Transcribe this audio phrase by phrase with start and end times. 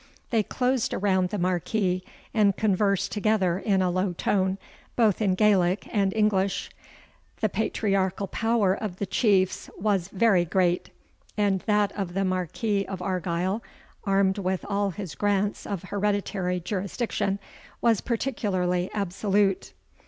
[0.31, 2.03] They closed around the Marquis,
[2.33, 4.57] and conversed together in a low tone,
[4.95, 6.71] both in Gaelic and English.
[7.39, 10.89] The patriarchal power of the Chiefs was very great,
[11.37, 13.61] and that of the Marquis of Argyle,
[14.03, 17.37] armed with all his grants of hereditary jurisdiction,
[17.79, 19.71] was particularly absolute.